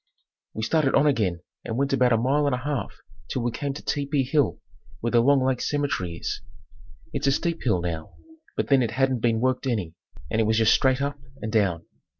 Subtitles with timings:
[0.55, 2.91] We started on again and went about a mile and a half
[3.27, 4.57] till we came to Tepee hill
[4.99, 6.41] where the Long Lake cemetery is.
[7.13, 8.15] It's a steep hill now,
[8.57, 9.93] but then it hadn't been worked any
[10.31, 11.85] and it was just straight up and down.